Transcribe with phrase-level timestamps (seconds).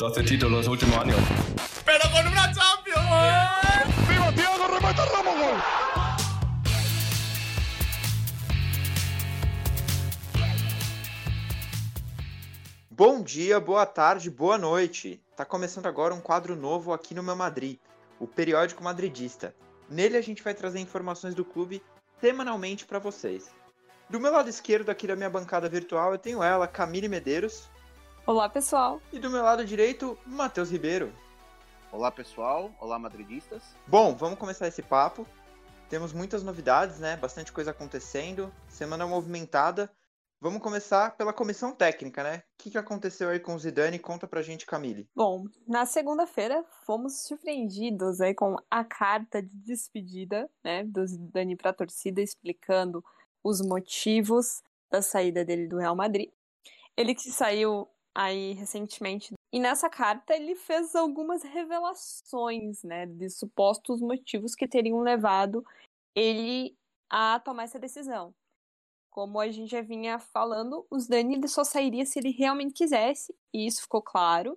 [0.00, 1.18] 12 títulos últimos años.
[1.84, 4.08] ¡Pero con una Champions!
[4.08, 5.60] ¡Viva Thiago, remata Ramos, gol!
[12.90, 15.22] Bom dia, boa tarde, boa noite.
[15.36, 17.78] Tá começando agora um quadro novo aqui no Meu Madrid,
[18.18, 19.54] o periódico madridista.
[19.86, 21.82] Nele a gente vai trazer informações do clube
[22.22, 23.50] semanalmente para vocês.
[24.08, 27.68] Do meu lado esquerdo aqui da minha bancada virtual eu tenho ela, Camille Medeiros.
[28.26, 29.00] Olá, pessoal.
[29.12, 31.12] E do meu lado direito, Matheus Ribeiro.
[31.90, 32.70] Olá, pessoal.
[32.78, 33.62] Olá, madridistas.
[33.86, 35.26] Bom, vamos começar esse papo.
[35.88, 37.16] Temos muitas novidades, né?
[37.16, 38.52] Bastante coisa acontecendo.
[38.68, 39.90] Semana movimentada.
[40.40, 42.38] Vamos começar pela comissão técnica, né?
[42.38, 43.98] O que, que aconteceu aí com o Zidane?
[43.98, 45.08] Conta pra gente, Camille.
[45.14, 51.72] Bom, na segunda-feira fomos surpreendidos aí com a carta de despedida, né, do Zidane pra
[51.72, 53.04] torcida explicando
[53.42, 56.30] os motivos da saída dele do Real Madrid.
[56.96, 64.00] Ele que saiu aí recentemente e nessa carta ele fez algumas revelações, né, de supostos
[64.00, 65.64] motivos que teriam levado
[66.14, 66.76] ele
[67.08, 68.32] a tomar essa decisão.
[69.10, 73.66] Como a gente já vinha falando, os Dani só sairia se ele realmente quisesse, e
[73.66, 74.56] isso ficou claro.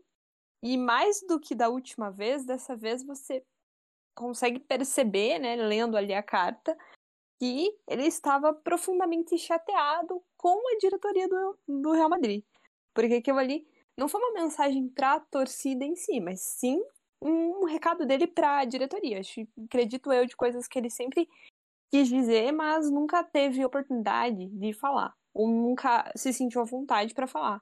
[0.62, 3.44] E mais do que da última vez, dessa vez você
[4.16, 6.78] consegue perceber, né, lendo ali a carta,
[7.40, 12.44] que ele estava profundamente chateado com a diretoria do, do Real Madrid.
[12.94, 16.82] Porque aquilo ali não foi uma mensagem para a torcida em si, mas sim
[17.22, 19.22] um recado dele para a diretoria.
[19.66, 21.30] Acredito eu de coisas que ele sempre
[21.90, 27.28] quis dizer, mas nunca teve oportunidade de falar, ou nunca se sentiu à vontade para
[27.28, 27.62] falar.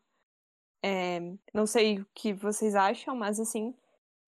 [0.83, 1.19] É,
[1.53, 3.75] não sei o que vocês acham, mas assim,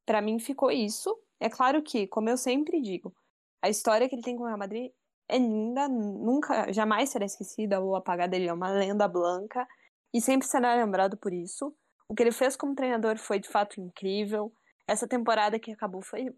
[0.05, 1.17] para mim ficou isso.
[1.39, 3.15] É claro que, como eu sempre digo,
[3.61, 4.91] a história que ele tem com o Real Madrid
[5.27, 8.35] é linda, nunca, jamais será esquecida ou apagada.
[8.35, 9.67] Ele é uma lenda branca
[10.13, 11.75] e sempre será lembrado por isso.
[12.07, 14.53] O que ele fez como treinador foi de fato incrível.
[14.87, 16.33] Essa temporada que acabou foi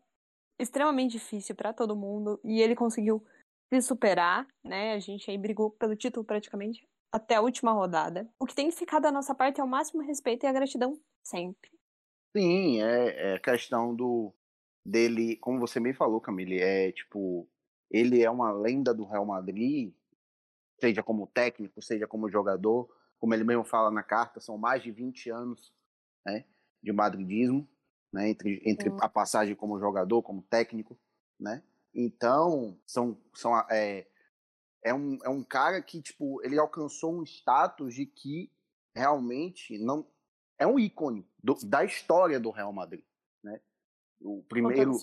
[0.59, 3.23] extremamente difícil para todo mundo e ele conseguiu
[3.73, 4.93] se superar, né?
[4.93, 8.30] A gente aí brigou pelo título praticamente até a última rodada.
[8.39, 10.99] O que tem que ficar da nossa parte é o máximo respeito e a gratidão
[11.23, 11.71] sempre.
[12.35, 14.33] Sim, é, é questão do
[14.85, 17.49] dele, como você me falou, Camille, é tipo,
[17.89, 19.93] ele é uma lenda do Real Madrid,
[20.80, 22.87] seja como técnico, seja como jogador,
[23.20, 25.73] como ele mesmo fala na carta, são mais de 20 anos
[26.26, 26.45] né,
[26.81, 27.67] de madridismo,
[28.11, 30.98] né, entre, entre a passagem como jogador, como técnico,
[31.39, 31.64] né?
[31.93, 34.05] Então, são, são é,
[34.83, 38.52] é, um, é um cara que, tipo, ele alcançou um status de que
[38.93, 40.05] realmente não
[40.58, 43.03] é um ícone do, da história do Real Madrid,
[43.43, 43.59] né?
[44.21, 44.93] O primeiro,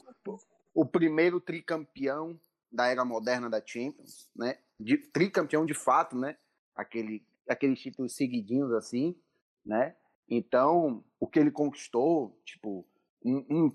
[0.75, 2.39] o primeiro tricampeão
[2.71, 4.59] da era moderna da Champions, né?
[4.79, 6.37] De, tricampeão de fato, né?
[6.75, 9.17] Aquele, aqueles títulos seguidinhos assim,
[9.65, 9.97] né?
[10.29, 12.87] Então, o que ele conquistou, tipo,
[13.25, 13.73] um, um,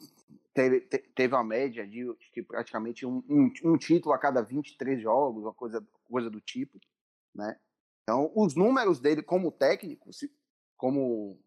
[0.53, 5.43] teve, teve uma média de, de praticamente um, um, um, título a cada 23 jogos,
[5.43, 6.79] uma coisa, coisa do tipo,
[7.33, 7.59] né?
[8.03, 10.31] Então, os números dele como técnico, se,
[10.77, 11.39] como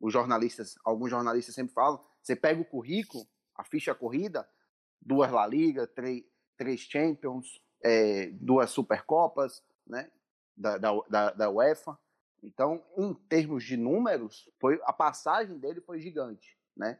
[0.00, 4.48] os jornalistas, alguns jornalistas sempre falam, você pega o currículo, a ficha corrida,
[5.00, 6.24] duas La Liga, três,
[6.56, 10.10] três Champions, é, duas Supercopas, né?
[10.60, 11.96] Da, da, da UEFA.
[12.42, 16.98] Então, em termos de números, foi a passagem dele foi gigante, né?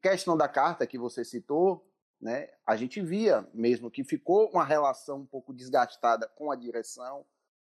[0.00, 1.84] Questão da carta que você citou,
[2.20, 7.26] né, a gente via mesmo que ficou uma relação um pouco desgastada com a direção,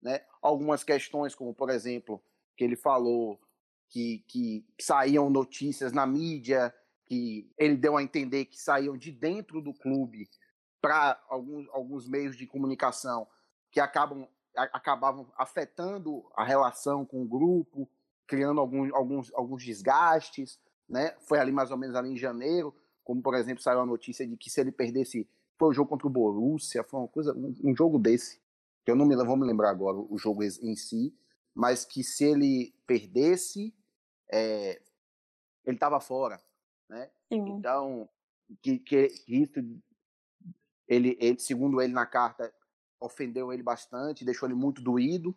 [0.00, 0.24] né?
[0.40, 2.22] Algumas questões, como por exemplo,
[2.56, 3.40] que ele falou
[3.88, 6.74] que, que saíam notícias na mídia,
[7.06, 10.28] que ele deu a entender que saíam de dentro do clube
[10.80, 13.26] para alguns, alguns meios de comunicação
[13.70, 14.26] que acabam,
[14.58, 17.88] acabavam afetando a relação com o grupo,
[18.26, 20.58] criando alguns, alguns, alguns desgastes
[20.88, 21.14] né?
[21.20, 22.74] Foi ali mais ou menos ali em janeiro,
[23.04, 26.06] como por exemplo saiu a notícia de que se ele perdesse, foi o jogo contra
[26.06, 28.40] o Borussia, foi uma coisa, um, um jogo desse,
[28.84, 31.14] que eu não me vou me lembrar agora o jogo em si,
[31.54, 33.74] mas que se ele perdesse,
[34.32, 34.80] é,
[35.64, 36.40] ele estava fora,
[36.88, 37.10] né?
[37.28, 37.48] Sim.
[37.50, 38.08] Então,
[38.62, 39.60] que, que, que isso,
[40.86, 42.52] ele, ele, segundo ele na carta,
[43.00, 45.36] ofendeu ele bastante, deixou ele muito doído.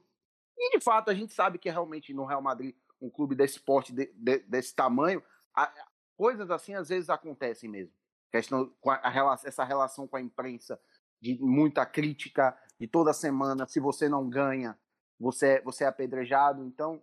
[0.58, 3.94] E de fato a gente sabe que realmente no Real Madrid, um clube desse porte,
[3.94, 5.24] de, de, desse tamanho,
[5.56, 5.72] a,
[6.16, 7.94] coisas assim às vezes acontecem mesmo.
[8.32, 10.80] Questão, a, a, essa relação com a imprensa,
[11.20, 14.78] de muita crítica, de toda semana, se você não ganha,
[15.20, 17.02] você, é, você é apedrejado, então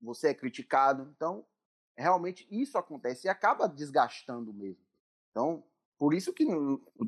[0.00, 1.12] você é criticado.
[1.14, 1.46] Então,
[1.96, 4.84] realmente isso acontece e acaba desgastando mesmo.
[5.30, 5.64] Então,
[5.98, 6.44] por isso que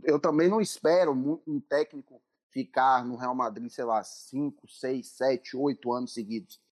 [0.05, 1.12] eu também não espero
[1.46, 2.23] um técnico
[2.55, 6.62] ficar no Real Madrid, sei lá, 5, 6, 7, 8 anos seguidos.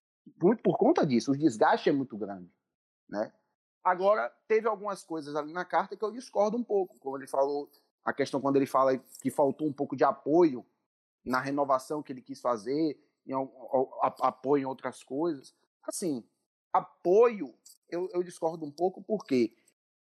[0.41, 2.49] Muito por conta disso, o desgaste é muito grande,
[3.07, 3.33] né?
[3.83, 7.69] Agora, teve algumas coisas ali na carta que eu discordo um pouco, como ele falou,
[8.05, 10.65] a questão quando ele fala que faltou um pouco de apoio
[11.25, 12.97] na renovação que ele quis fazer,
[13.27, 13.33] em,
[14.21, 15.53] apoio em outras coisas.
[15.83, 16.25] Assim,
[16.71, 17.53] apoio,
[17.89, 19.53] eu, eu discordo um pouco porque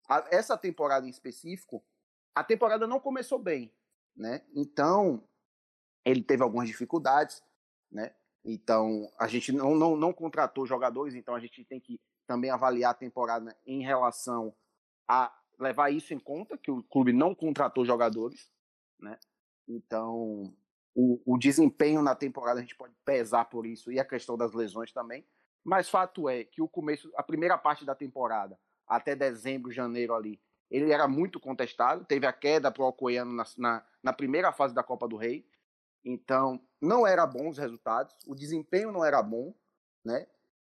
[0.09, 1.85] a, essa temporada em específico,
[2.35, 3.73] a temporada não começou bem,
[4.17, 4.43] né?
[4.53, 5.28] Então,
[6.11, 7.43] ele teve algumas dificuldades,
[7.91, 8.15] né?
[8.45, 12.93] Então, a gente não, não, não contratou jogadores, então a gente tem que também avaliar
[12.93, 14.55] a temporada em relação
[15.07, 18.51] a levar isso em conta, que o clube não contratou jogadores,
[18.99, 19.19] né?
[19.67, 20.55] Então,
[20.95, 24.53] o, o, desempenho na temporada a gente pode pesar por isso e a questão das
[24.53, 25.27] lesões também.
[25.63, 30.41] Mas fato é que o começo, a primeira parte da temporada, até dezembro, janeiro ali,
[30.71, 32.05] ele era muito contestado.
[32.05, 35.47] Teve a queda para o Alcoiano na, na, na, primeira fase da Copa do Rei.
[36.05, 39.55] Então, não era bom os resultados, o desempenho não era bom,
[40.05, 40.27] né?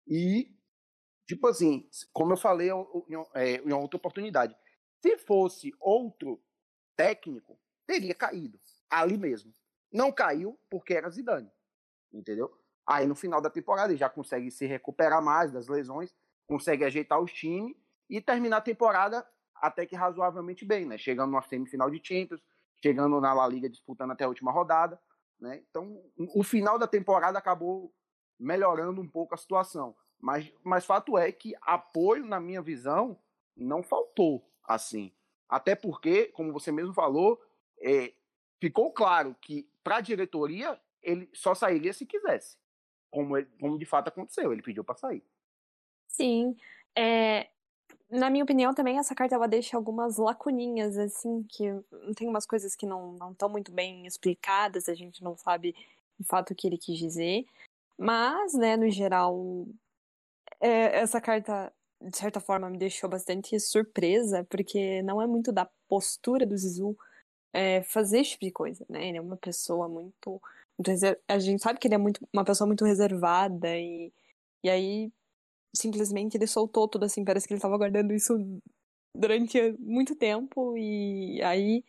[0.07, 0.55] E,
[1.27, 4.55] tipo assim, como eu falei em, é, em outra oportunidade,
[5.01, 6.41] se fosse outro
[6.95, 9.53] técnico, teria caído ali mesmo.
[9.91, 11.51] Não caiu porque era Zidane,
[12.11, 12.51] entendeu?
[12.87, 16.13] Aí no final da temporada ele já consegue se recuperar mais das lesões,
[16.47, 17.75] consegue ajeitar os times
[18.09, 20.97] e terminar a temporada até que razoavelmente bem, né?
[20.97, 22.41] Chegando numa semifinal de Champions,
[22.83, 24.99] chegando na La Liga disputando até a última rodada,
[25.45, 25.63] né?
[25.69, 27.93] Então, o final da temporada acabou
[28.39, 29.95] melhorando um pouco a situação.
[30.19, 33.17] Mas, mas fato é que apoio, na minha visão,
[33.55, 35.13] não faltou assim.
[35.47, 37.39] Até porque, como você mesmo falou,
[37.79, 38.13] é,
[38.59, 42.57] ficou claro que para a diretoria ele só sairia se quisesse,
[43.11, 44.51] como, ele, como de fato aconteceu.
[44.51, 45.23] Ele pediu para sair.
[46.07, 46.57] Sim,
[46.95, 47.49] é,
[48.09, 51.65] na minha opinião, também essa carta ela deixa algumas lacuninhas, assim, que
[52.15, 55.75] tem umas coisas que não estão muito bem explicadas, a gente não sabe
[56.19, 57.45] de fato o que ele quis dizer.
[57.97, 59.65] Mas, né, no geral,
[60.59, 65.69] é, essa carta, de certa forma, me deixou bastante surpresa, porque não é muito da
[65.87, 66.97] postura do Zizu
[67.53, 69.07] é, fazer esse tipo de coisa, né?
[69.07, 70.41] Ele é uma pessoa muito
[71.27, 74.11] a gente sabe que ele é muito, uma pessoa muito reservada, e,
[74.63, 75.11] e aí
[75.75, 78.33] simplesmente ele soltou tudo assim, parece que ele estava guardando isso
[79.15, 81.83] durante muito tempo e aí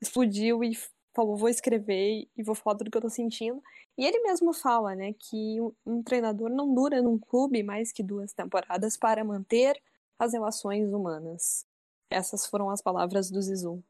[0.00, 0.72] explodiu e
[1.14, 3.62] falou, vou escrever e vou falar tudo que eu tô sentindo.
[3.96, 8.32] E ele mesmo fala, né, que um treinador não dura num clube mais que duas
[8.32, 9.80] temporadas para manter
[10.18, 11.64] as relações humanas.
[12.10, 13.82] Essas foram as palavras do Zizou.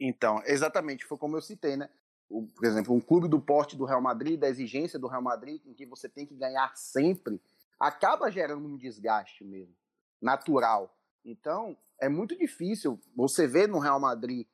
[0.00, 1.88] Então, exatamente, foi como eu citei, né?
[2.28, 5.60] O, por exemplo, um clube do porte do Real Madrid, da exigência do Real Madrid,
[5.64, 7.40] em que você tem que ganhar sempre,
[7.78, 9.74] acaba gerando um desgaste mesmo,
[10.20, 10.94] natural.
[11.24, 14.46] Então, é muito difícil você ver no Real Madrid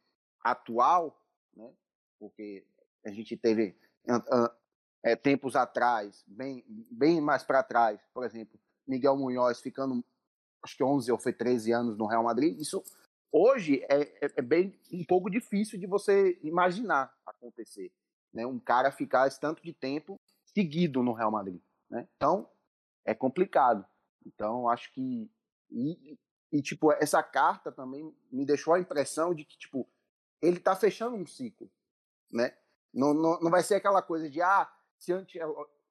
[0.43, 1.21] atual,
[1.55, 1.73] né,
[2.19, 2.65] porque
[3.05, 3.77] a gente teve
[5.03, 10.05] é, tempos atrás, bem, bem mais para trás, por exemplo, Miguel Munhoz ficando,
[10.63, 12.83] acho que 11 ou foi 13 anos no Real Madrid, isso
[13.31, 17.91] hoje é, é, é bem um pouco difícil de você imaginar acontecer.
[18.33, 20.19] Né, um cara ficar esse tanto de tempo
[20.55, 21.61] seguido no Real Madrid.
[21.91, 22.09] Né?
[22.17, 22.49] Então,
[23.05, 23.85] é complicado.
[24.25, 25.31] Então, acho que.
[25.71, 26.19] E,
[26.53, 29.89] e, tipo, essa carta também me deixou a impressão de que, tipo,
[30.41, 31.71] ele tá fechando um ciclo,
[32.31, 32.55] né?
[32.93, 35.41] Não, não, não vai ser aquela coisa de, ah, se antes,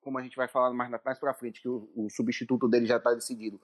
[0.02, 3.00] como a gente vai falar mais, mais pra frente, que o, o substituto dele já
[3.00, 3.60] tá decidido,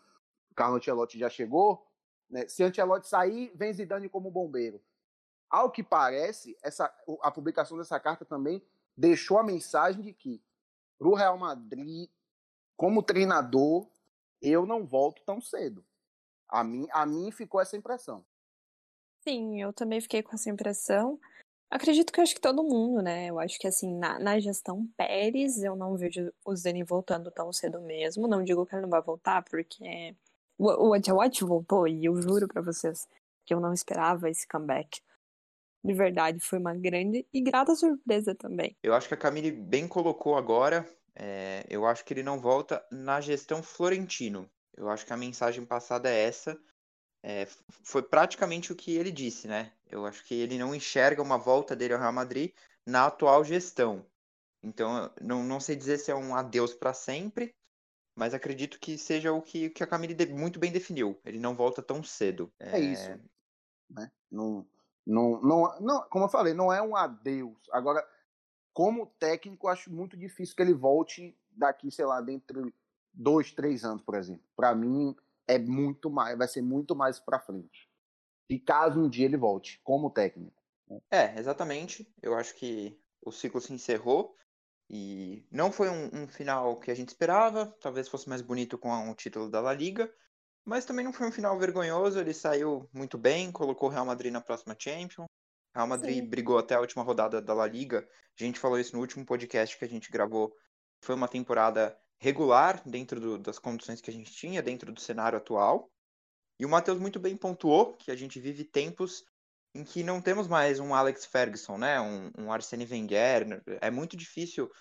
[0.49, 1.87] o Carlo Ancelotti já chegou,
[2.29, 2.47] né?
[2.47, 4.81] Se Ancelotti sair, vem Zidane como bombeiro.
[5.49, 8.65] Ao que parece, essa, a publicação dessa carta também
[8.97, 10.43] deixou a mensagem de que
[10.97, 12.09] para o Real Madrid
[12.77, 13.87] como treinador,
[14.41, 15.83] eu não volto tão cedo.
[16.47, 18.23] A mim, a mim ficou essa impressão.
[19.27, 21.19] Sim, eu também fiquei com essa impressão.
[21.69, 23.25] Acredito que eu acho que todo mundo, né?
[23.25, 27.51] Eu acho que assim, na, na gestão Pérez, eu não vejo o Zeni voltando tão
[27.51, 28.27] cedo mesmo.
[28.27, 30.15] Não digo que ele não vai voltar, porque
[30.57, 33.05] o, o voltou e eu juro para vocês
[33.45, 35.01] que eu não esperava esse comeback.
[35.83, 38.75] De verdade, foi uma grande e grata surpresa também.
[38.81, 40.87] Eu acho que a Camille bem colocou agora.
[41.19, 44.49] É, eu acho que ele não volta na gestão Florentino.
[44.75, 46.59] Eu acho que a mensagem passada é essa.
[47.23, 47.47] É,
[47.83, 49.73] foi praticamente o que ele disse, né?
[49.89, 52.53] Eu acho que ele não enxerga uma volta dele ao Real Madrid
[52.85, 54.05] na atual gestão.
[54.61, 57.55] Então, não, não sei dizer se é um adeus para sempre,
[58.15, 61.19] mas acredito que seja o que, que a Camille muito bem definiu.
[61.25, 62.51] Ele não volta tão cedo.
[62.59, 63.09] É, é isso.
[63.89, 64.11] Né?
[64.29, 64.67] Não,
[65.05, 67.57] não, não, não, como eu falei, não é um adeus.
[67.71, 68.07] Agora,
[68.77, 72.73] como técnico, acho muito difícil que ele volte daqui, sei lá, dentro de
[73.11, 74.43] dois, três anos, por exemplo.
[74.55, 75.15] Para mim,
[75.47, 77.89] é muito mais, vai ser muito mais para frente.
[78.47, 80.61] E caso um dia ele volte, como técnico.
[80.87, 80.99] Né?
[81.09, 82.07] É, exatamente.
[82.21, 84.35] Eu acho que o ciclo se encerrou
[84.87, 87.75] e não foi um, um final que a gente esperava.
[87.81, 90.07] Talvez fosse mais bonito com o título da La Liga,
[90.63, 92.19] mas também não foi um final vergonhoso.
[92.19, 95.25] Ele saiu muito bem, colocou o Real Madrid na próxima Champions.
[95.77, 96.27] Real Madrid Sim.
[96.27, 98.07] brigou até a última rodada da La Liga.
[98.39, 100.55] A gente falou isso no último podcast que a gente gravou.
[101.03, 105.37] Foi uma temporada regular dentro do- das condições que a gente tinha, dentro do cenário
[105.37, 105.91] atual.
[106.59, 109.23] E o Matheus muito bem pontuou que a gente vive tempos
[109.75, 112.01] em que não temos mais um Alex Ferguson, né?
[112.01, 113.61] Um, um Arsene Wenger.
[113.79, 114.71] É muito difícil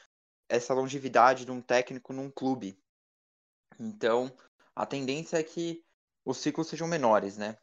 [0.48, 2.82] essa longevidade de um técnico num clube.
[3.78, 4.34] Então,
[4.74, 5.84] a tendência é que
[6.24, 7.58] os ciclos sejam menores, né?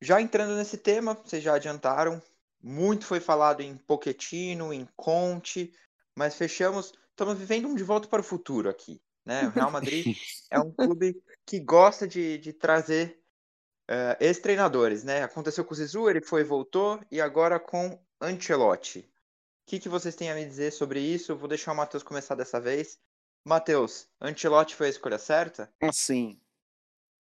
[0.00, 2.22] Já entrando nesse tema, vocês já adiantaram,
[2.64, 5.70] muito foi falado em Pochettino, em Conte,
[6.16, 9.46] mas fechamos, estamos vivendo um de volta para o futuro aqui, né?
[9.46, 10.16] O Real Madrid
[10.50, 13.22] é um clube que gosta de, de trazer
[13.86, 15.22] eh, ex-treinadores, né?
[15.22, 19.00] Aconteceu com o Zizou, ele foi e voltou, e agora com Ancelotti.
[19.00, 21.32] O que, que vocês têm a me dizer sobre isso?
[21.32, 22.98] Eu vou deixar o Matheus começar dessa vez.
[23.44, 25.70] Matheus, Ancelotti foi a escolha certa?
[25.82, 26.40] Assim,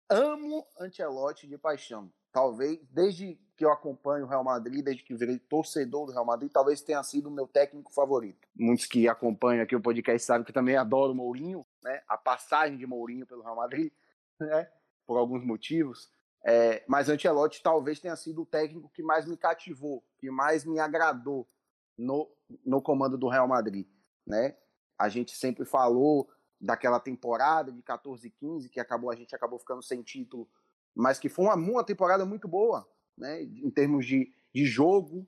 [0.10, 2.10] amo Ancelotti de paixão.
[2.34, 6.52] Talvez, desde que eu acompanho o Real Madrid, desde que virei torcedor do Real Madrid,
[6.52, 8.48] talvez tenha sido o meu técnico favorito.
[8.56, 12.02] Muitos que acompanham aqui o podcast sabem que eu também adoro Mourinho, né?
[12.08, 13.94] A passagem de Mourinho pelo Real Madrid,
[14.42, 14.68] né?
[15.06, 16.12] Por alguns motivos.
[16.44, 20.80] É, mas Ancelotti talvez tenha sido o técnico que mais me cativou, que mais me
[20.80, 21.48] agradou
[21.96, 22.30] no,
[22.66, 23.88] no comando do Real Madrid,
[24.26, 24.58] né?
[24.98, 26.28] A gente sempre falou
[26.60, 30.50] daquela temporada de 14 e 15 que acabou a gente acabou ficando sem título,
[30.96, 33.42] mas que foi uma, uma temporada muito boa, né?
[33.44, 35.28] Em termos de, de jogo,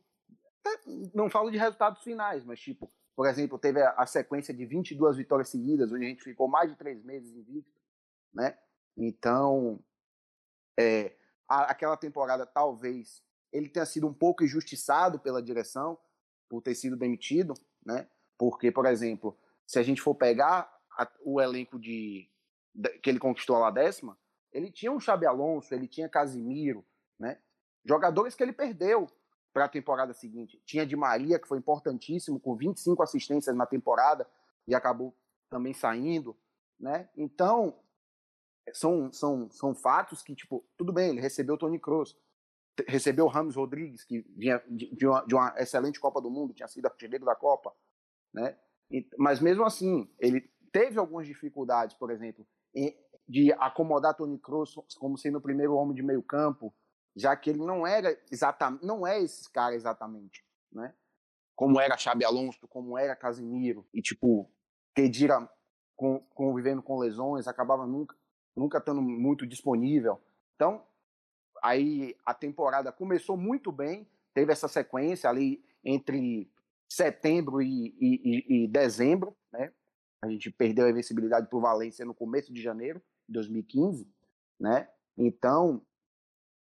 [0.61, 0.81] Até
[1.13, 5.17] não falo de resultados finais, mas tipo, por exemplo, teve a, a sequência de 22
[5.17, 7.79] vitórias seguidas, onde a gente ficou mais de três meses invicto,
[8.33, 8.57] né?
[8.97, 9.79] Então,
[10.77, 11.15] é,
[11.47, 15.97] a- aquela temporada talvez ele tenha sido um pouco injustiçado pela direção
[16.49, 17.53] por ter sido demitido,
[17.85, 18.07] né?
[18.37, 22.29] Porque, por exemplo, se a gente for pegar a- o elenco de,
[22.73, 24.17] da- que ele conquistou lá décima,
[24.55, 26.85] ele tinha um Xabi Alonso, ele tinha Casimiro,
[27.19, 27.39] né?
[27.83, 29.07] Jogadores que ele perdeu
[29.53, 30.61] para a temporada seguinte.
[30.65, 34.27] Tinha Di Maria, que foi importantíssimo, com 25 assistências na temporada
[34.67, 35.13] e acabou
[35.49, 36.35] também saindo,
[36.79, 37.09] né?
[37.17, 37.77] Então,
[38.73, 42.17] são, são, são fatos que, tipo, tudo bem, ele recebeu o Tony Kroos,
[42.87, 46.53] recebeu o Ramos Rodrigues, que vinha de, de uma, de uma excelente Copa do Mundo,
[46.53, 47.73] tinha sido artilheiro da Copa,
[48.33, 48.57] né?
[48.89, 52.47] E- mas mesmo assim, ele teve algumas dificuldades, por exemplo, em-
[53.27, 56.73] de acomodar Tony Kroos como sendo o primeiro homem de meio campo,
[57.15, 60.93] já que ele não era exatamente, não é esse cara exatamente, né?
[61.55, 64.51] Como era Xabi Alonso, como era Casemiro, e tipo,
[64.93, 65.49] Kedira
[66.33, 68.15] convivendo com lesões, acabava nunca
[68.55, 70.21] nunca estando muito disponível.
[70.55, 70.85] Então,
[71.61, 76.49] aí a temporada começou muito bem, teve essa sequência ali entre
[76.87, 78.21] setembro e, e-
[78.59, 79.73] e- e dezembro, né?
[80.25, 84.09] A gente perdeu a invencibilidade para o Valência no começo de janeiro de 2015,
[84.59, 84.89] né?
[85.17, 85.81] Então,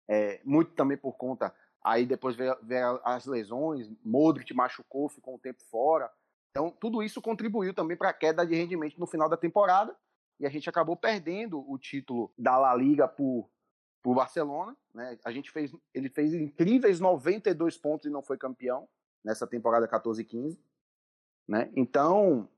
[0.09, 1.55] é, muito também por conta.
[1.83, 6.11] Aí depois veio, veio as lesões, Modric machucou, ficou um tempo fora.
[6.51, 9.97] Então, tudo isso contribuiu também para a queda de rendimento no final da temporada.
[10.39, 13.49] E a gente acabou perdendo o título da La Liga por,
[14.03, 14.75] por Barcelona.
[14.95, 15.19] Né?
[15.25, 18.89] A gente fez, ele fez incríveis 92 pontos e não foi campeão
[19.23, 20.59] nessa temporada 14 e 15.
[21.47, 21.71] Né?
[21.77, 22.49] Então,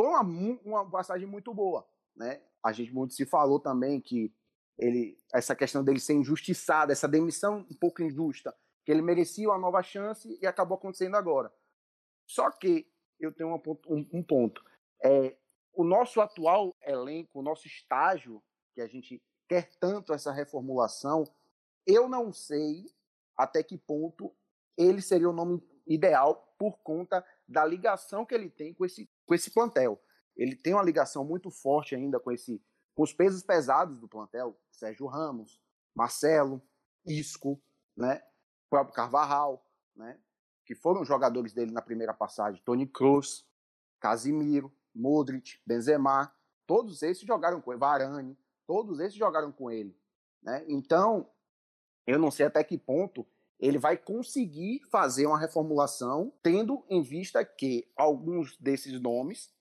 [0.00, 0.22] foi uma,
[0.64, 1.86] uma passagem muito boa.
[2.16, 2.40] Né?
[2.64, 4.34] A gente muito se falou também que
[4.78, 9.58] ele, essa questão dele ser injustiçado, essa demissão um pouco injusta, que ele merecia uma
[9.58, 11.52] nova chance e acabou acontecendo agora.
[12.26, 14.64] Só que eu tenho uma ponto- um, um ponto.
[15.04, 15.36] É,
[15.74, 18.42] o nosso atual elenco, o nosso estágio,
[18.74, 21.30] que a gente quer tanto essa reformulação,
[21.86, 22.86] eu não sei
[23.36, 24.34] até que ponto
[24.78, 29.34] ele seria o nome ideal por conta da ligação que ele tem com esse, com
[29.36, 30.02] esse plantel.
[30.36, 32.60] Ele tem uma ligação muito forte ainda com esse
[32.96, 35.62] com os pesos pesados do plantel, Sérgio Ramos,
[35.94, 36.60] Marcelo,
[37.06, 37.62] Isco,
[37.96, 38.20] né,
[38.66, 40.18] o próprio Carvajal, né,
[40.66, 43.48] que foram jogadores dele na primeira passagem, Tony Kroos,
[44.00, 46.34] Casimiro, Modric, Benzema,
[46.66, 49.96] todos esses jogaram com ele, Varane, todos esses jogaram com ele,
[50.42, 50.64] né?
[50.66, 51.30] Então,
[52.04, 53.24] eu não sei até que ponto
[53.60, 59.52] ele vai conseguir fazer uma reformulação, tendo em vista que alguns desses nomes,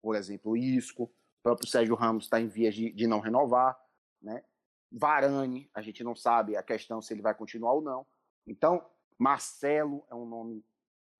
[0.00, 3.76] por exemplo, Isco, o próprio Sérgio Ramos está em vias de, de não renovar,
[4.20, 4.44] né?
[4.92, 8.06] Varane, a gente não sabe a questão se ele vai continuar ou não.
[8.46, 8.84] Então,
[9.18, 10.64] Marcelo é um nome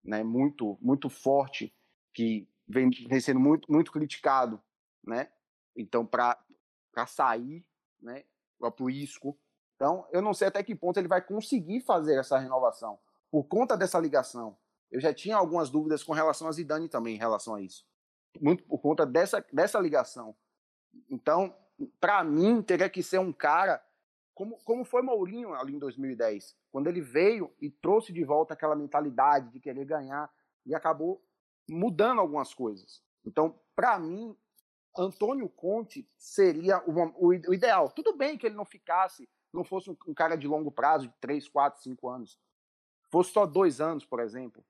[0.05, 1.75] né, muito, muito forte
[2.13, 4.63] que vem, vem sendo muito, muito criticado,
[5.03, 5.33] né?
[5.75, 6.37] Então, para
[7.07, 7.65] sair,
[8.01, 8.25] né?
[8.57, 9.37] O próprio Isco.
[9.83, 13.77] Então, eu não sei até que ponto ele vai conseguir fazer essa renovação por conta
[13.77, 14.57] dessa ligação.
[14.89, 17.85] Eu já tinha algumas dúvidas com relação a Zidane também em relação a isso.
[18.41, 20.37] Muito por conta dessa, dessa ligação.
[21.11, 21.53] Então,
[21.99, 23.85] para mim, teria que ser um cara
[24.33, 28.77] como, como foi Mourinho ali em 2010, quando ele veio e trouxe de volta aquela
[28.77, 30.33] mentalidade de querer ganhar
[30.65, 31.21] e acabou
[31.69, 33.03] mudando algumas coisas.
[33.25, 34.33] Então, para mim,
[34.97, 37.91] Antônio Conte seria o, o, o, ideal.
[37.91, 41.49] Tudo bem que ele não ficasse, não fosse um, cara de longo prazo, de 3,
[41.49, 42.39] 4, 5 anos.
[43.11, 44.65] Fosse só dois anos, por exemplo.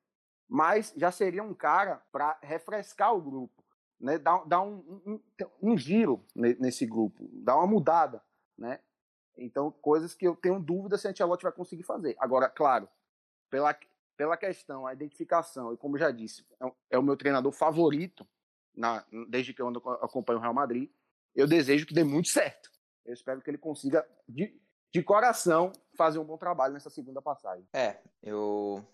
[0.48, 3.64] Mas já seria um cara para refrescar o grupo,
[3.98, 4.18] né?
[4.18, 5.20] dar, dar um, um,
[5.62, 8.22] um giro nesse grupo, dar uma mudada.
[8.58, 8.80] Né?
[9.36, 12.16] Então, coisas que eu tenho dúvida se a Ancelotti vai conseguir fazer.
[12.18, 12.88] Agora, claro,
[13.48, 13.74] pela,
[14.16, 18.26] pela questão, a identificação, e como já disse, é, é o meu treinador favorito
[18.74, 20.90] na, desde que eu ando, acompanho o Real Madrid.
[21.34, 22.70] Eu desejo que dê muito certo.
[23.04, 24.60] Eu espero que ele consiga, de,
[24.92, 27.66] de coração, fazer um bom trabalho nessa segunda passagem.
[27.72, 28.86] É, eu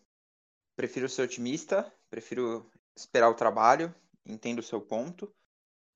[0.76, 5.34] prefiro ser otimista, prefiro esperar o trabalho, entendo o seu ponto.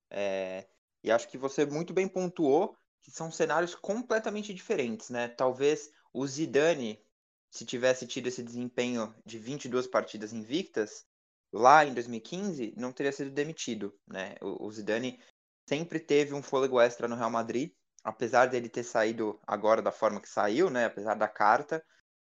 [0.09, 0.67] É,
[1.03, 5.27] e acho que você muito bem pontuou que são cenários completamente diferentes, né?
[5.27, 7.01] Talvez o Zidane,
[7.49, 11.05] se tivesse tido esse desempenho de 22 partidas invictas,
[11.51, 14.35] lá em 2015, não teria sido demitido, né?
[14.41, 15.19] O, o Zidane
[15.67, 17.71] sempre teve um fôlego extra no Real Madrid,
[18.03, 20.85] apesar dele ter saído agora da forma que saiu, né?
[20.85, 21.83] Apesar da carta,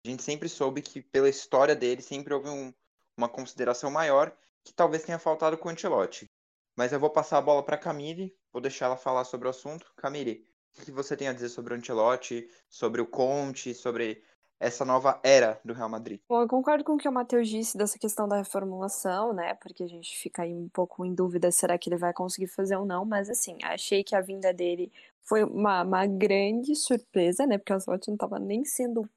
[0.05, 2.73] a gente sempre soube que pela história dele sempre houve um,
[3.17, 4.35] uma consideração maior
[4.65, 6.31] que talvez tenha faltado com o Ancelotti.
[6.77, 9.93] Mas eu vou passar a bola para Camille, vou deixar ela falar sobre o assunto.
[9.97, 10.47] Camille,
[10.79, 14.23] o que você tem a dizer sobre o Ancelotti, sobre o Conte, sobre
[14.61, 16.21] essa nova era do Real Madrid?
[16.29, 19.55] Bom, eu concordo com o que o Matheus disse dessa questão da reformulação, né?
[19.55, 22.77] Porque a gente fica aí um pouco em dúvida será que ele vai conseguir fazer
[22.77, 27.57] ou não, mas assim, achei que a vinda dele foi uma, uma grande surpresa, né?
[27.57, 29.09] Porque o Ancelotti não estava nem sendo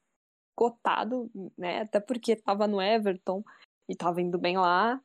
[0.56, 1.82] cotado, né?
[1.82, 3.44] Até porque estava no Everton
[3.90, 5.02] e estava indo bem lá.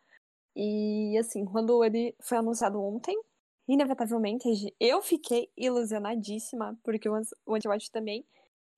[0.54, 3.21] E assim, quando ele foi anunciado ontem,
[3.66, 7.14] inevitavelmente, eu fiquei ilusionadíssima, porque o
[7.54, 8.25] Ancelotti também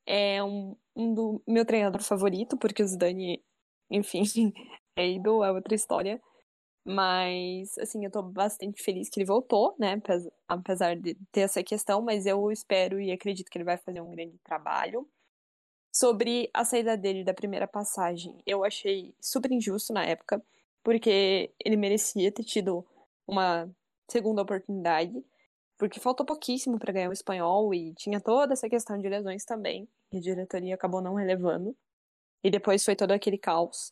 [0.07, 3.42] é um, um do meu treinador favorito, porque o Zidane,
[3.91, 4.23] enfim,
[4.97, 6.21] é ídolo, é outra história.
[6.84, 10.00] Mas, assim, eu tô bastante feliz que ele voltou, né?
[10.49, 14.10] Apesar de ter essa questão, mas eu espero e acredito que ele vai fazer um
[14.10, 15.08] grande trabalho.
[15.93, 20.43] Sobre a saída dele da primeira passagem, eu achei super injusto na época,
[20.82, 22.86] porque ele merecia ter tido
[23.26, 23.69] uma
[24.08, 25.13] segunda oportunidade,
[25.80, 29.88] porque faltou pouquíssimo para ganhar o espanhol e tinha toda essa questão de lesões também,
[30.10, 31.75] que a diretoria acabou não relevando.
[32.45, 33.90] E depois foi todo aquele caos.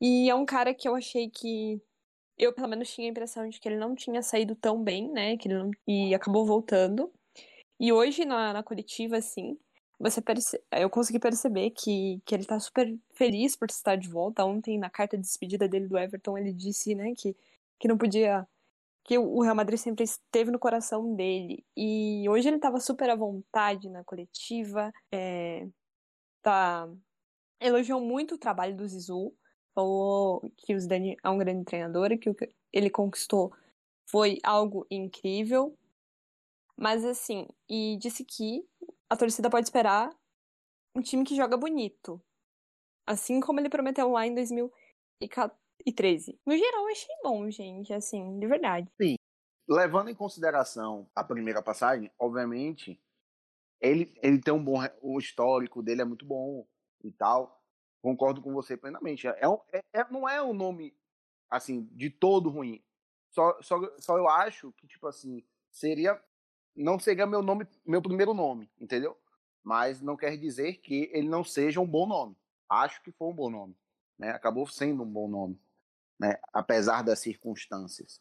[0.00, 1.82] E é um cara que eu achei que
[2.38, 5.36] eu pelo menos tinha a impressão de que ele não tinha saído tão bem, né?
[5.36, 5.72] Que ele não...
[5.88, 7.12] E acabou voltando.
[7.80, 9.58] E hoje na, na coletiva, assim,
[9.98, 10.62] você perce...
[10.70, 14.44] eu consegui perceber que, que ele tá super feliz por estar de volta.
[14.44, 17.36] Ontem, na carta de despedida dele do Everton, ele disse, né, que,
[17.80, 18.46] que não podia
[19.08, 21.64] que o Real Madrid sempre esteve no coração dele.
[21.74, 25.66] E hoje ele estava super à vontade na coletiva, é,
[26.42, 26.86] tá,
[27.58, 29.34] elogiou muito o trabalho do Zizou,
[29.74, 33.50] falou que o Zidane é um grande treinador e que o que ele conquistou
[34.10, 35.74] foi algo incrível.
[36.76, 38.62] Mas assim, e disse que
[39.08, 40.14] a torcida pode esperar
[40.94, 42.20] um time que joga bonito.
[43.06, 46.38] Assim como ele prometeu lá em 2014 e 13.
[46.44, 48.90] No geral, eu achei bom, gente, assim, de verdade.
[49.00, 49.16] Sim.
[49.68, 53.00] Levando em consideração a primeira passagem, obviamente,
[53.80, 54.78] ele, ele tem um bom.
[55.02, 56.66] O histórico dele é muito bom
[57.02, 57.62] e tal.
[58.00, 59.26] Concordo com você plenamente.
[59.26, 59.38] É,
[59.72, 60.96] é, é, não é um nome,
[61.50, 62.82] assim, de todo ruim.
[63.30, 66.20] Só, só, só eu acho que, tipo assim, seria.
[66.74, 69.18] Não seria meu nome, meu primeiro nome, entendeu?
[69.64, 72.36] Mas não quer dizer que ele não seja um bom nome.
[72.68, 73.76] Acho que foi um bom nome.
[74.16, 74.30] Né?
[74.30, 75.58] Acabou sendo um bom nome
[76.18, 76.38] né?
[76.52, 78.20] apesar das circunstâncias.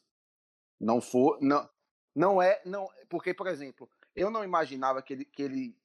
[0.80, 1.68] Não for, não,
[2.16, 5.78] não é, não, porque por exemplo, eu não imaginava que ele, que ele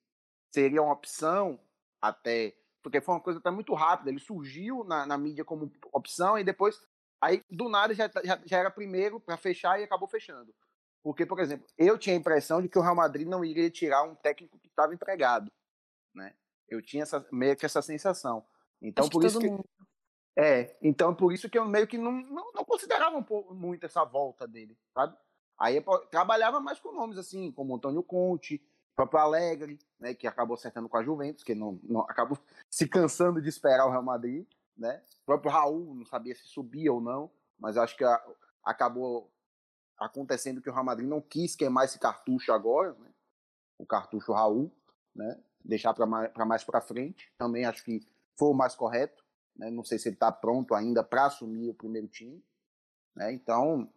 [0.53, 1.59] seria uma opção
[2.01, 4.11] até, porque foi uma coisa até muito rápida.
[4.11, 6.81] Ele surgiu na, na mídia como opção e depois,
[7.20, 10.55] aí do nada já, já, já era primeiro para fechar e acabou fechando.
[11.03, 14.05] Porque, por exemplo, eu tinha a impressão de que o Real Madrid não iria tirar
[14.05, 15.51] um técnico que estava empregado,
[16.14, 16.35] né?
[16.68, 18.46] Eu tinha essa, meio que essa sensação.
[18.81, 19.68] Então, por isso que mundo.
[20.37, 23.85] É, então por isso que eu meio que não, não, não considerava um pouco, muito
[23.85, 25.16] essa volta dele, sabe?
[25.59, 28.62] Aí eu trabalhava mais com nomes assim, como Antônio Conte,
[28.95, 32.38] próprio Alegre, né, que acabou acertando com a Juventus, que não, não acabou
[32.71, 35.03] se cansando de esperar o Real Madrid, né?
[35.23, 38.23] O próprio Raul não sabia se subia ou não, mas acho que a,
[38.64, 39.31] acabou
[39.99, 43.11] acontecendo que o Real Madrid não quis queimar esse cartucho agora, né?
[43.79, 44.73] O cartucho Raul,
[45.14, 45.40] né?
[45.64, 47.33] Deixar para mais para frente.
[47.38, 48.01] Também acho que
[48.37, 49.22] foi o mais correto.
[49.57, 49.71] Né?
[49.71, 52.43] Não sei se ele está pronto ainda para assumir o primeiro time.
[53.15, 53.33] Né?
[53.33, 53.93] Então,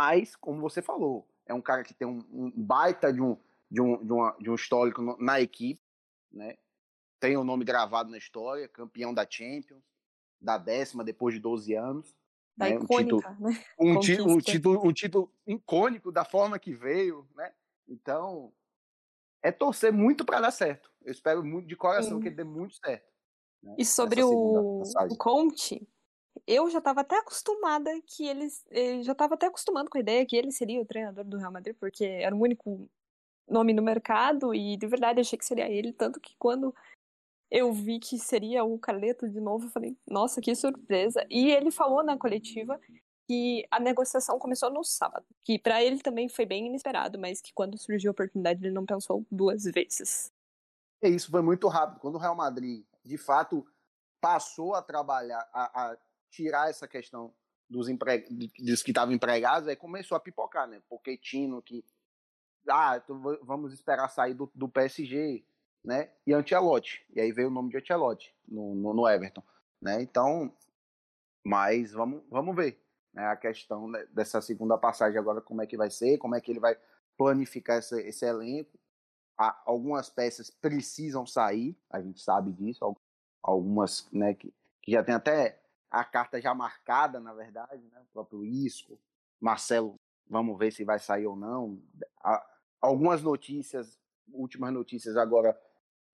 [0.00, 3.36] mas, como você falou, é um cara que tem um, um baita de um,
[3.70, 5.82] de um, de, uma, de um histórico na equipe,
[6.32, 6.56] né?
[7.20, 9.84] Tem o nome gravado na história, campeão da Champions,
[10.40, 12.16] da décima depois de 12 anos.
[12.56, 12.76] Da né?
[12.76, 13.64] icônica, um título, né?
[13.78, 17.52] um, ti, um, título, um título icônico da forma que veio, né?
[17.86, 18.54] Então,
[19.42, 20.90] é torcer muito para dar certo.
[21.02, 22.22] Eu espero muito de coração Sim.
[22.22, 23.09] que ele dê muito certo.
[23.62, 25.86] Né, E sobre o, o Conte,
[26.46, 28.64] eu já estava até acostumada que eles.
[28.70, 31.52] Eu já estava até acostumando com a ideia que ele seria o treinador do Real
[31.52, 32.88] Madrid, porque era o único
[33.48, 35.92] nome no mercado, e de verdade eu achei que seria ele.
[35.92, 36.74] Tanto que quando
[37.50, 41.26] eu vi que seria o Carleto de novo, eu falei, nossa, que surpresa.
[41.28, 42.80] E ele falou na coletiva
[43.26, 47.52] que a negociação começou no sábado, que para ele também foi bem inesperado, mas que
[47.54, 50.32] quando surgiu a oportunidade ele não pensou duas vezes.
[51.02, 52.00] É isso, foi muito rápido.
[52.00, 53.66] Quando o Real Madrid, de fato,
[54.20, 55.98] passou a trabalhar, a, a
[56.30, 57.34] tirar essa questão
[57.68, 58.26] dos, empre...
[58.58, 60.82] dos que estavam empregados, aí começou a pipocar, né?
[60.88, 61.84] Porque Tino, que.
[62.68, 65.44] Ah, então vamos esperar sair do, do PSG,
[65.84, 66.10] né?
[66.26, 67.04] E Ancelotti.
[67.14, 69.42] E aí veio o nome de Ancelotti no, no, no Everton,
[69.80, 70.02] né?
[70.02, 70.54] Então,
[71.44, 72.82] mas vamos, vamos ver.
[73.14, 73.24] Né?
[73.26, 76.60] A questão dessa segunda passagem agora, como é que vai ser, como é que ele
[76.60, 76.76] vai
[77.16, 78.78] planificar esse, esse elenco
[79.64, 83.00] algumas peças precisam sair, a gente sabe disso, al-
[83.42, 88.12] algumas né, que, que já tem até a carta já marcada, na verdade, né, o
[88.12, 88.98] próprio Isco,
[89.40, 89.98] Marcelo,
[90.28, 91.82] vamos ver se vai sair ou não.
[92.80, 93.98] Algumas notícias,
[94.28, 95.58] últimas notícias agora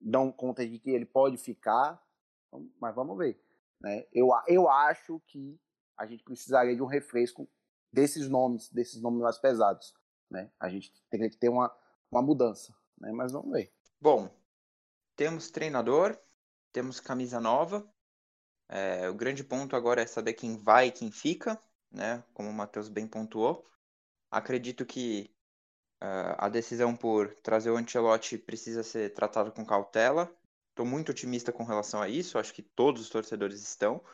[0.01, 2.01] dão conta de que ele pode ficar,
[2.47, 3.43] então, mas vamos ver.
[3.81, 4.07] Né?
[4.13, 5.59] Eu, eu acho que
[5.97, 7.49] a gente precisaria de um refresco
[7.93, 9.95] desses nomes, desses nomes mais pesados.
[10.31, 10.51] Né?
[10.61, 11.75] A gente teria que ter uma,
[12.11, 13.13] uma mudança né?
[13.13, 13.73] Mas vamos ver.
[14.01, 14.31] Bom,
[15.17, 16.19] temos treinador,
[16.73, 17.89] temos camisa nova.
[18.69, 22.23] É, o grande ponto agora é saber quem vai e quem fica, né?
[22.35, 23.67] Como o Matheus bem pontuou.
[24.31, 25.35] Acredito que
[26.01, 30.31] ah, a decisão por trazer o Ancelotti precisa ser tratada com cautela.
[30.71, 34.05] Estou muito otimista com relação a isso, acho que todos os torcedores estão.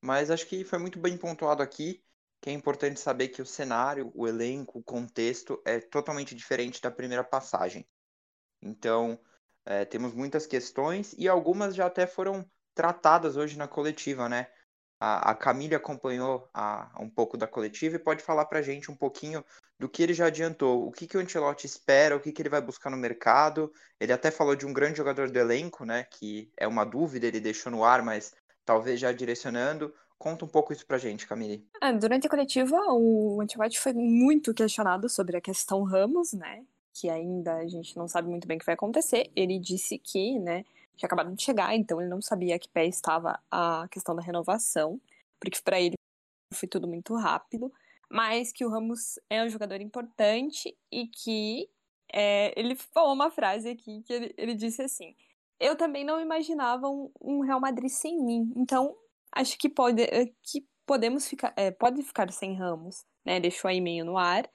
[0.00, 2.02] Mas acho que foi muito bem pontuado aqui
[2.42, 6.90] que é importante saber que o cenário, o elenco, o contexto é totalmente diferente da
[6.90, 7.86] primeira passagem.
[8.62, 9.18] Então,
[9.64, 12.44] é, temos muitas questões e algumas já até foram
[12.74, 14.46] tratadas hoje na coletiva, né?
[15.00, 18.96] A, a Camille acompanhou a, um pouco da coletiva e pode falar pra gente um
[18.96, 19.44] pouquinho
[19.78, 22.48] do que ele já adiantou, o que, que o Ancelotti espera, o que, que ele
[22.48, 23.72] vai buscar no mercado.
[23.98, 26.04] Ele até falou de um grande jogador do elenco, né?
[26.04, 28.32] Que é uma dúvida, ele deixou no ar, mas
[28.64, 29.92] talvez já direcionando.
[30.16, 31.66] Conta um pouco isso pra gente, Camille.
[31.80, 36.64] Ah, durante a coletiva, o Ancelotti foi muito questionado sobre a questão Ramos, né?
[36.94, 39.30] Que ainda a gente não sabe muito bem o que vai acontecer.
[39.34, 40.64] Ele disse que, né,
[40.96, 44.22] tinha acabado de chegar, então ele não sabia a que pé estava a questão da
[44.22, 45.00] renovação,
[45.40, 45.94] porque para ele
[46.52, 47.72] foi tudo muito rápido,
[48.10, 51.68] mas que o Ramos é um jogador importante e que
[52.12, 55.16] é, ele falou uma frase aqui que ele, ele disse assim:
[55.58, 58.94] Eu também não imaginava um, um Real Madrid sem mim, então
[59.32, 60.06] acho que pode
[60.42, 63.40] que podemos ficar é, pode ficar sem Ramos, né?
[63.40, 64.48] Deixou aí meio no ar.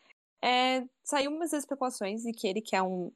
[0.44, 3.12] É, saiu umas especulações de que ele quer um,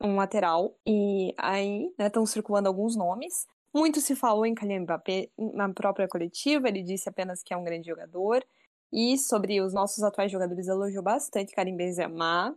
[0.00, 3.46] um lateral e aí estão circulando alguns nomes.
[3.74, 7.64] Muito se falou em Kylian Mbappé na própria coletiva, ele disse apenas que é um
[7.64, 8.44] grande jogador.
[8.92, 12.56] E sobre os nossos atuais jogadores, elogiou bastante Karim Benzema.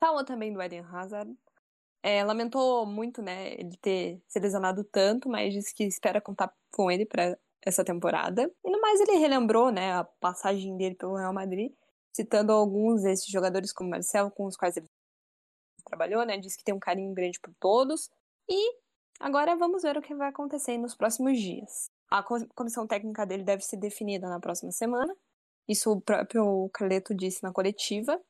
[0.00, 1.32] Falou também do Eden Hazard.
[2.02, 6.90] É, lamentou muito, né, ele ter se lesionado tanto, mas disse que espera contar com
[6.90, 8.50] ele para essa temporada.
[8.64, 11.72] E no mais, ele relembrou, né, a passagem dele pelo Real Madrid,
[12.16, 14.88] citando alguns desses jogadores como Marcelo, com os quais ele
[15.84, 18.10] trabalhou, né, disse que tem um carinho grande por todos.
[18.48, 18.76] E
[19.20, 21.90] agora vamos ver o que vai acontecer nos próximos dias.
[22.10, 25.14] A comissão técnica dele deve ser definida na próxima semana.
[25.68, 28.20] Isso o próprio Carleto disse na coletiva.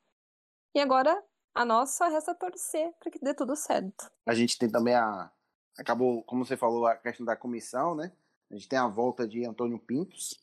[0.75, 1.23] E agora
[1.55, 4.11] a nossa resta torcer para que dê tudo certo.
[4.27, 5.31] A gente tem também a.
[5.79, 8.11] Acabou, como você falou, a questão da comissão, né?
[8.51, 10.43] A gente tem a volta de Antônio Pintos,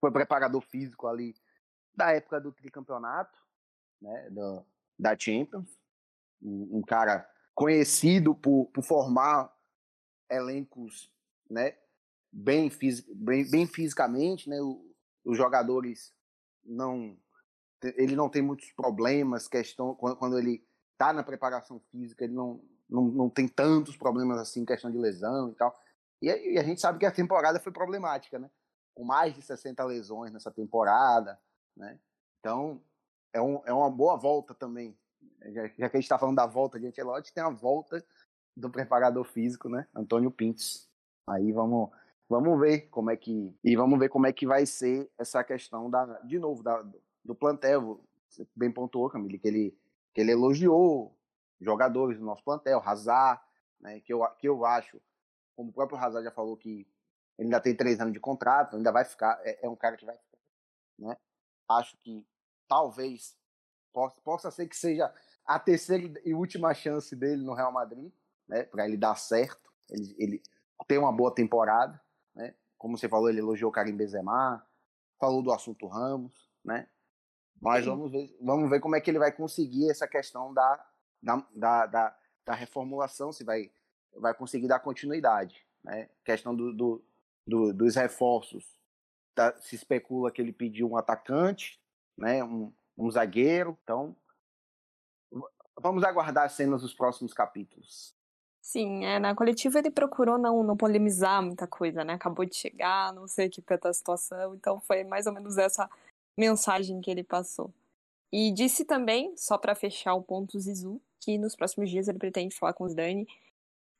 [0.00, 1.34] foi preparador físico ali
[1.96, 3.38] da época do tricampeonato,
[4.00, 4.30] né?
[4.30, 4.64] Da,
[4.98, 5.68] da Champions.
[6.42, 9.52] Um, um cara conhecido por, por formar
[10.30, 11.10] elencos,
[11.48, 11.76] né?
[12.30, 14.60] Bem, fisi bem, bem fisicamente, né?
[14.60, 14.84] O,
[15.24, 16.14] os jogadores
[16.64, 17.16] não
[17.82, 22.60] ele não tem muitos problemas, questão quando, quando ele está na preparação física, ele não,
[22.88, 25.78] não, não tem tantos problemas assim, questão de lesão e tal.
[26.20, 28.50] E, e, a gente sabe que a temporada foi problemática, né?
[28.94, 31.38] Com mais de 60 lesões nessa temporada,
[31.76, 31.98] né?
[32.40, 32.80] Então,
[33.32, 34.96] é, um, é uma boa volta também.
[35.46, 38.04] Já, já que a gente está falando da volta de Ancelotti, tem a volta
[38.56, 39.86] do preparador físico, né?
[39.94, 40.88] Antônio Pintos.
[41.28, 41.90] Aí vamos
[42.28, 45.90] vamos ver como é que e vamos ver como é que vai ser essa questão
[45.90, 46.82] da de novo da,
[47.24, 48.00] do plantel.
[48.28, 49.78] você bem pontuou, Camille, que ele,
[50.14, 51.14] que ele elogiou
[51.60, 53.40] jogadores do nosso plantel, Hazard,
[53.80, 55.00] né, que, eu, que eu acho,
[55.54, 56.86] como o próprio Hazard já falou que
[57.38, 60.06] ele ainda tem três anos de contrato, ainda vai ficar, é, é um cara que
[60.06, 60.38] vai ficar,
[60.98, 61.16] né?
[61.68, 62.26] Acho que
[62.68, 63.36] talvez
[63.92, 65.12] possa, possa ser que seja
[65.44, 68.12] a terceira e última chance dele no Real Madrid,
[68.48, 70.42] né, para ele dar certo, ele, ele
[70.86, 72.00] ter uma boa temporada,
[72.34, 72.54] né?
[72.76, 74.64] Como você falou, ele elogiou o Karim Benzema,
[75.18, 76.86] falou do assunto Ramos, né?
[77.60, 80.86] Mas vamos ver, vamos ver como é que ele vai conseguir essa questão da,
[81.22, 83.70] da, da, da, da reformulação, se vai,
[84.14, 85.66] vai conseguir dar continuidade.
[85.82, 86.10] Né?
[86.22, 87.04] Questão do, do,
[87.46, 88.75] do dos reforços.
[89.36, 91.78] Tá, se especula que ele pediu um atacante,
[92.16, 92.42] né?
[92.42, 93.78] um, um zagueiro.
[93.84, 94.16] Então,
[95.78, 98.14] vamos aguardar as cenas dos próximos capítulos.
[98.62, 102.14] Sim, é, na coletiva ele procurou não, não polemizar muita coisa, né?
[102.14, 105.88] Acabou de chegar, não sei que tá a situação, então foi mais ou menos essa
[106.36, 107.70] mensagem que ele passou.
[108.32, 112.56] E disse também, só para fechar o ponto Zizu, que nos próximos dias ele pretende
[112.56, 113.28] falar com o Zidane,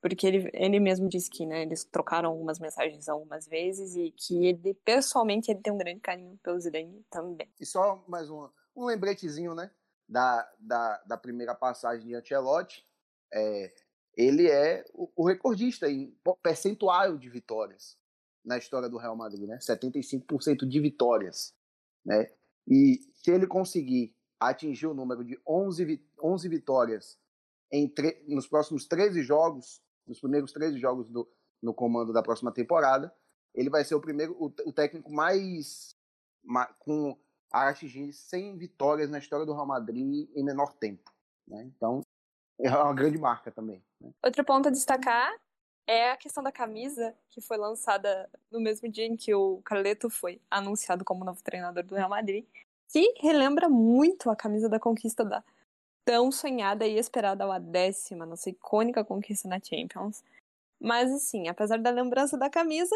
[0.09, 4.47] porque ele, ele mesmo disse que né, eles trocaram algumas mensagens algumas vezes e que
[4.47, 7.51] ele, pessoalmente, ele tem um grande carinho pelo Zidane também.
[7.59, 9.71] E só mais um, um lembretezinho, né,
[10.09, 12.87] da, da, da primeira passagem de Ancelotti,
[13.33, 13.75] é,
[14.17, 17.99] ele é o, o recordista em percentual de vitórias
[18.45, 21.57] na história do Real Madrid, né, 75% de vitórias
[22.07, 22.31] né?
[22.69, 27.19] E se ele conseguir atingir o número de 11, 11 vitórias
[27.73, 27.93] em
[28.29, 31.29] nos próximos 13 jogos, nos primeiros 13 jogos do,
[31.63, 33.13] no comando da próxima temporada,
[33.55, 35.97] ele vai ser o primeiro, o, o técnico mais,
[36.79, 37.19] com
[37.53, 41.11] a atingir 100 vitórias na história do Real Madrid em menor tempo.
[41.47, 41.65] Né?
[41.65, 42.03] Então,
[42.61, 43.83] é uma grande marca também.
[44.01, 44.11] Né?
[44.23, 45.33] Outro ponto a destacar
[45.87, 50.11] é a questão da camisa, que foi lançada no mesmo dia em que o Carleto
[50.11, 52.45] foi anunciado como novo treinador do Real Madrid,
[52.89, 55.45] que relembra muito a camisa da conquista da
[56.07, 60.23] tão sonhada e esperada a décima, nossa icônica conquista na Champions.
[60.81, 62.95] Mas assim, apesar da lembrança da camisa,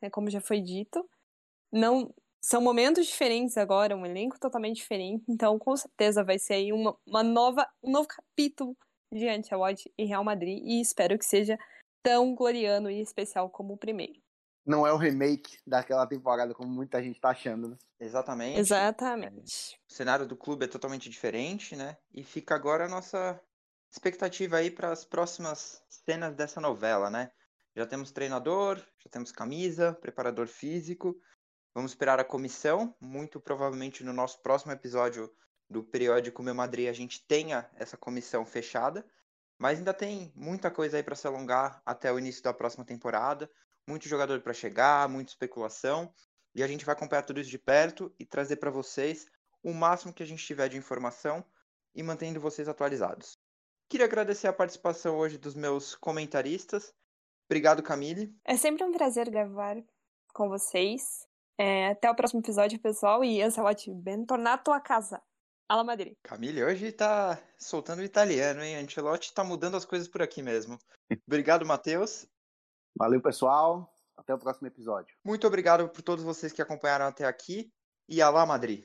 [0.00, 1.08] é como já foi dito,
[1.70, 6.72] não são momentos diferentes agora, um elenco totalmente diferente, então com certeza vai ser aí
[6.72, 8.76] uma, uma nova, um novo capítulo
[9.12, 11.58] de Ancelotti e Real Madrid e espero que seja
[12.02, 14.18] tão gloriano e especial como o primeiro.
[14.68, 17.76] Não é o remake daquela temporada, como muita gente tá achando, né?
[17.98, 18.60] Exatamente.
[18.60, 19.74] Exatamente.
[19.74, 21.96] É, o cenário do clube é totalmente diferente, né?
[22.12, 23.40] E fica agora a nossa
[23.90, 27.30] expectativa aí para as próximas cenas dessa novela, né?
[27.74, 31.18] Já temos treinador, já temos camisa, preparador físico.
[31.74, 32.94] Vamos esperar a comissão.
[33.00, 35.32] Muito provavelmente no nosso próximo episódio
[35.70, 39.02] do periódico Meu Madrid a gente tenha essa comissão fechada.
[39.58, 43.50] Mas ainda tem muita coisa aí para se alongar até o início da próxima temporada.
[43.88, 46.12] Muito jogador para chegar, muita especulação.
[46.54, 49.26] E a gente vai acompanhar tudo isso de perto e trazer para vocês
[49.62, 51.42] o máximo que a gente tiver de informação
[51.94, 53.38] e mantendo vocês atualizados.
[53.88, 56.92] Queria agradecer a participação hoje dos meus comentaristas.
[57.48, 58.36] Obrigado, Camille.
[58.44, 59.82] É sempre um prazer gravar
[60.34, 61.26] com vocês.
[61.56, 63.24] É, até o próximo episódio, pessoal.
[63.24, 65.18] E Ancelotti, ben tornar a tua casa.
[65.66, 66.12] Ala Madrid.
[66.22, 68.76] Camille hoje tá soltando o italiano, hein?
[68.76, 70.78] Ancelotti tá mudando as coisas por aqui mesmo.
[71.26, 72.26] Obrigado, Matheus.
[72.98, 73.94] Valeu, pessoal.
[74.16, 75.16] Até o próximo episódio.
[75.24, 77.72] Muito obrigado por todos vocês que acompanharam até aqui.
[78.08, 78.84] E Alá Madrid.